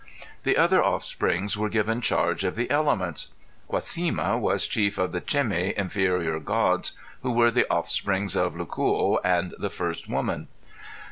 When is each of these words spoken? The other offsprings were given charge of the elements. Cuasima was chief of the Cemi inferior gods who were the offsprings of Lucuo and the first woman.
The 0.41 0.57
other 0.57 0.83
offsprings 0.83 1.55
were 1.55 1.69
given 1.69 2.01
charge 2.01 2.43
of 2.43 2.55
the 2.55 2.71
elements. 2.71 3.27
Cuasima 3.69 4.35
was 4.35 4.65
chief 4.65 4.97
of 4.97 5.11
the 5.11 5.21
Cemi 5.21 5.73
inferior 5.73 6.39
gods 6.39 6.93
who 7.21 7.31
were 7.31 7.51
the 7.51 7.69
offsprings 7.71 8.35
of 8.35 8.55
Lucuo 8.55 9.19
and 9.23 9.53
the 9.59 9.69
first 9.69 10.09
woman. 10.09 10.47